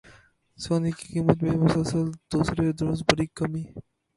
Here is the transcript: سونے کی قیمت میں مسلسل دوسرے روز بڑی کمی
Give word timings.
سونے 0.59 0.91
کی 0.97 1.05
قیمت 1.11 1.37
میں 1.43 1.55
مسلسل 1.63 2.05
دوسرے 2.31 2.65
روز 2.81 2.99
بڑی 3.09 3.25
کمی 3.37 3.63